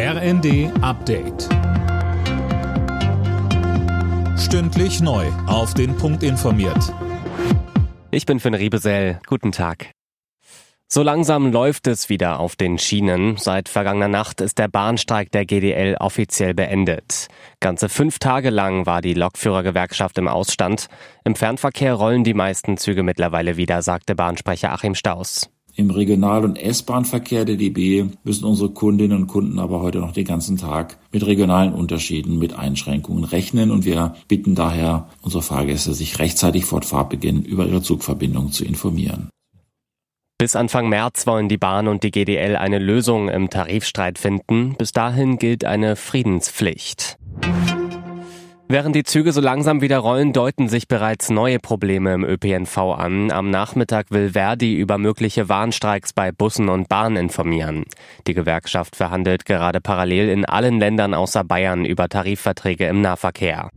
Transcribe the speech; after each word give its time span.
RND 0.00 0.70
Update. 0.80 1.48
Stündlich 4.38 5.00
neu. 5.00 5.26
Auf 5.48 5.74
den 5.74 5.96
Punkt 5.96 6.22
informiert. 6.22 6.94
Ich 8.12 8.24
bin 8.24 8.38
Finn 8.38 8.54
Riebesell. 8.54 9.18
Guten 9.26 9.50
Tag. 9.50 9.90
So 10.86 11.02
langsam 11.02 11.50
läuft 11.50 11.88
es 11.88 12.08
wieder 12.08 12.38
auf 12.38 12.54
den 12.54 12.78
Schienen. 12.78 13.38
Seit 13.38 13.68
vergangener 13.68 14.06
Nacht 14.06 14.40
ist 14.40 14.60
der 14.60 14.68
Bahnstreik 14.68 15.32
der 15.32 15.44
GDL 15.44 15.96
offiziell 15.98 16.54
beendet. 16.54 17.26
Ganze 17.58 17.88
fünf 17.88 18.20
Tage 18.20 18.50
lang 18.50 18.86
war 18.86 19.00
die 19.00 19.14
Lokführergewerkschaft 19.14 20.16
im 20.18 20.28
Ausstand. 20.28 20.86
Im 21.24 21.34
Fernverkehr 21.34 21.94
rollen 21.94 22.22
die 22.22 22.34
meisten 22.34 22.76
Züge 22.76 23.02
mittlerweile 23.02 23.56
wieder, 23.56 23.82
sagte 23.82 24.14
Bahnsprecher 24.14 24.72
Achim 24.72 24.94
Staus. 24.94 25.50
Im 25.78 25.90
Regional- 25.90 26.44
und 26.44 26.56
S-Bahn-Verkehr 26.56 27.44
der 27.44 27.54
DB 27.54 28.06
müssen 28.24 28.44
unsere 28.46 28.70
Kundinnen 28.70 29.16
und 29.16 29.26
Kunden 29.28 29.60
aber 29.60 29.80
heute 29.80 30.00
noch 30.00 30.10
den 30.10 30.24
ganzen 30.24 30.56
Tag 30.56 30.98
mit 31.12 31.24
regionalen 31.24 31.72
Unterschieden, 31.72 32.40
mit 32.40 32.52
Einschränkungen 32.52 33.22
rechnen 33.22 33.70
und 33.70 33.84
wir 33.84 34.16
bitten 34.26 34.56
daher 34.56 35.06
unsere 35.22 35.44
Fahrgäste, 35.44 35.94
sich 35.94 36.18
rechtzeitig 36.18 36.64
vor 36.64 36.82
Fahrtbeginn 36.82 37.44
über 37.44 37.64
ihre 37.64 37.80
Zugverbindung 37.80 38.50
zu 38.50 38.64
informieren. 38.64 39.28
Bis 40.36 40.56
Anfang 40.56 40.88
März 40.88 41.28
wollen 41.28 41.48
die 41.48 41.58
Bahn 41.58 41.86
und 41.86 42.02
die 42.02 42.10
GDL 42.10 42.56
eine 42.56 42.80
Lösung 42.80 43.28
im 43.28 43.48
Tarifstreit 43.48 44.18
finden. 44.18 44.74
Bis 44.78 44.90
dahin 44.90 45.38
gilt 45.38 45.64
eine 45.64 45.94
Friedenspflicht. 45.94 47.17
Während 48.70 48.94
die 48.94 49.02
Züge 49.02 49.32
so 49.32 49.40
langsam 49.40 49.80
wieder 49.80 49.96
rollen, 49.96 50.34
deuten 50.34 50.68
sich 50.68 50.88
bereits 50.88 51.30
neue 51.30 51.58
Probleme 51.58 52.12
im 52.12 52.22
ÖPNV 52.22 52.76
an. 52.76 53.30
Am 53.30 53.48
Nachmittag 53.48 54.10
will 54.10 54.32
Verdi 54.32 54.76
über 54.76 54.98
mögliche 54.98 55.48
Warnstreiks 55.48 56.12
bei 56.12 56.32
Bussen 56.32 56.68
und 56.68 56.86
Bahnen 56.86 57.16
informieren. 57.16 57.84
Die 58.26 58.34
Gewerkschaft 58.34 58.94
verhandelt 58.94 59.46
gerade 59.46 59.80
parallel 59.80 60.28
in 60.28 60.44
allen 60.44 60.80
Ländern 60.80 61.14
außer 61.14 61.44
Bayern 61.44 61.86
über 61.86 62.10
Tarifverträge 62.10 62.86
im 62.86 63.00
Nahverkehr. 63.00 63.70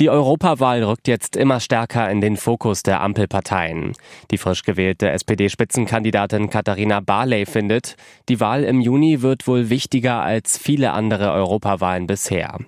Die 0.00 0.08
Europawahl 0.08 0.82
rückt 0.82 1.06
jetzt 1.06 1.36
immer 1.36 1.60
stärker 1.60 2.10
in 2.10 2.20
den 2.20 2.36
Fokus 2.36 2.82
der 2.82 3.02
Ampelparteien. 3.02 3.92
Die 4.30 4.38
frisch 4.38 4.62
gewählte 4.62 5.10
SPD-Spitzenkandidatin 5.10 6.50
Katharina 6.50 7.00
Barley 7.00 7.46
findet, 7.46 7.96
die 8.28 8.40
Wahl 8.40 8.64
im 8.64 8.80
Juni 8.80 9.22
wird 9.22 9.46
wohl 9.46 9.68
wichtiger 9.70 10.22
als 10.22 10.56
viele 10.56 10.92
andere 10.92 11.32
Europawahlen 11.32 12.06
bisher. 12.06 12.58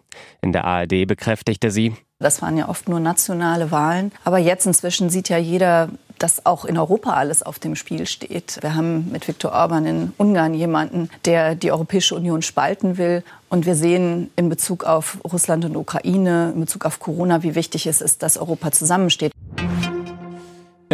In 0.42 0.52
der 0.52 0.64
ARD 0.64 1.06
bekräftigte 1.06 1.70
sie, 1.70 1.94
das 2.20 2.40
waren 2.40 2.56
ja 2.56 2.68
oft 2.68 2.88
nur 2.88 3.00
nationale 3.00 3.70
Wahlen. 3.70 4.12
Aber 4.24 4.38
jetzt 4.38 4.66
inzwischen 4.66 5.10
sieht 5.10 5.28
ja 5.28 5.36
jeder, 5.36 5.90
dass 6.18 6.46
auch 6.46 6.64
in 6.64 6.78
Europa 6.78 7.12
alles 7.12 7.42
auf 7.42 7.58
dem 7.58 7.76
Spiel 7.76 8.06
steht. 8.06 8.58
Wir 8.60 8.74
haben 8.74 9.10
mit 9.10 9.26
Viktor 9.26 9.52
Orban 9.52 9.86
in 9.86 10.12
Ungarn 10.16 10.54
jemanden, 10.54 11.10
der 11.24 11.54
die 11.54 11.72
Europäische 11.72 12.14
Union 12.14 12.42
spalten 12.42 12.98
will. 12.98 13.22
Und 13.48 13.66
wir 13.66 13.74
sehen 13.74 14.30
in 14.36 14.48
Bezug 14.48 14.84
auf 14.84 15.18
Russland 15.24 15.64
und 15.64 15.76
Ukraine, 15.76 16.52
in 16.54 16.60
Bezug 16.60 16.84
auf 16.84 16.98
Corona, 16.98 17.42
wie 17.42 17.54
wichtig 17.54 17.86
es 17.86 18.00
ist, 18.00 18.22
dass 18.22 18.36
Europa 18.36 18.72
zusammensteht. 18.72 19.32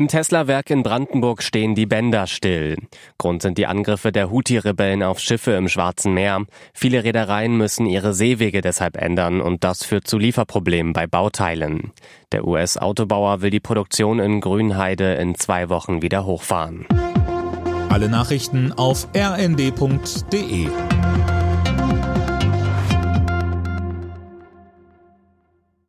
Im 0.00 0.08
Tesla-Werk 0.08 0.70
in 0.70 0.82
Brandenburg 0.82 1.42
stehen 1.42 1.74
die 1.74 1.84
Bänder 1.84 2.26
still. 2.26 2.78
Grund 3.18 3.42
sind 3.42 3.58
die 3.58 3.66
Angriffe 3.66 4.12
der 4.12 4.30
Houthi-Rebellen 4.30 5.02
auf 5.02 5.20
Schiffe 5.20 5.50
im 5.50 5.68
Schwarzen 5.68 6.14
Meer. 6.14 6.46
Viele 6.72 7.04
Reedereien 7.04 7.54
müssen 7.54 7.84
ihre 7.84 8.14
Seewege 8.14 8.62
deshalb 8.62 8.96
ändern 8.96 9.42
und 9.42 9.62
das 9.62 9.84
führt 9.84 10.06
zu 10.06 10.16
Lieferproblemen 10.16 10.94
bei 10.94 11.06
Bauteilen. 11.06 11.92
Der 12.32 12.46
US-Autobauer 12.46 13.42
will 13.42 13.50
die 13.50 13.60
Produktion 13.60 14.20
in 14.20 14.40
Grünheide 14.40 15.16
in 15.16 15.34
zwei 15.34 15.68
Wochen 15.68 16.00
wieder 16.00 16.24
hochfahren. 16.24 16.86
Alle 17.90 18.08
Nachrichten 18.08 18.72
auf 18.72 19.06
rnd.de 19.14 20.68